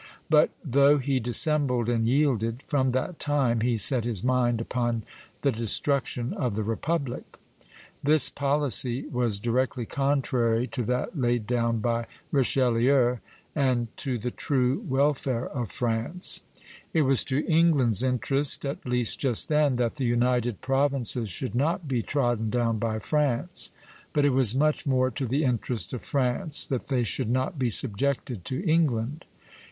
[0.31, 5.03] But, though he dissembled and yielded, from that time he set his mind upon
[5.43, 7.37] the destruction of the republic.
[8.01, 13.17] This policy was directly contrary to that laid down by Richelieu,
[13.53, 16.41] and to the true welfare of France.
[16.93, 21.87] It was to England's interest, at least just then, that the United Provinces should not
[21.87, 23.69] be trodden down by France;
[24.13, 27.69] but it was much more to the interest of France that they should not be
[27.69, 29.25] subjected to England.